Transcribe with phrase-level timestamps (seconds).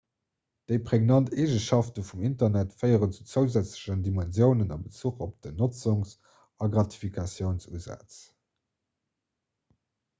[0.69, 6.15] déi pregnant eegenschafte vum internet féieren zu zousätzlechen dimensiounen a bezuch op den notzungs
[6.67, 8.19] a gratifikatiounsusaz